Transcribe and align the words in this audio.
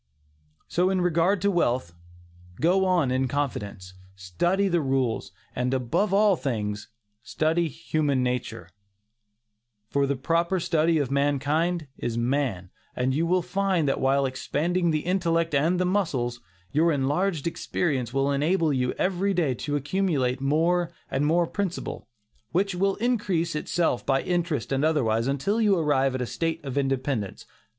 So 0.67 0.89
in 0.89 0.99
regard 1.01 1.43
to 1.43 1.51
wealth. 1.51 1.93
Go 2.59 2.85
on 2.85 3.11
in 3.11 3.27
confidence, 3.27 3.93
study 4.15 4.67
the 4.67 4.81
rules, 4.81 5.31
and 5.55 5.75
above 5.75 6.11
all 6.11 6.35
things, 6.35 6.87
study 7.21 7.67
human 7.67 8.23
nature; 8.23 8.71
for 9.91 10.07
"the 10.07 10.15
proper 10.15 10.59
study 10.59 10.97
of 10.97 11.11
mankind 11.11 11.85
is 11.99 12.17
man," 12.17 12.71
and 12.95 13.13
you 13.13 13.27
will 13.27 13.43
find 13.43 13.87
that 13.87 13.99
while 13.99 14.25
expanding 14.25 14.89
the 14.89 15.01
intellect 15.05 15.53
and 15.53 15.79
the 15.79 15.85
muscles, 15.85 16.41
your 16.71 16.91
enlarged 16.91 17.45
experience 17.45 18.11
will 18.11 18.31
enable 18.31 18.73
you 18.73 18.93
every 18.93 19.35
day 19.35 19.53
to 19.53 19.75
accumulate 19.75 20.41
more 20.41 20.89
and 21.11 21.27
more 21.27 21.45
principal, 21.45 22.07
which 22.51 22.73
will 22.73 22.95
increase 22.95 23.53
itself 23.53 24.03
by 24.03 24.23
interest 24.23 24.71
and 24.71 24.83
otherwise, 24.83 25.27
until 25.27 25.61
you 25.61 25.77
arrive 25.77 26.15
at 26.15 26.23
a 26.23 26.25
state 26.25 26.59
of 26.65 26.75
independence. 26.75 27.45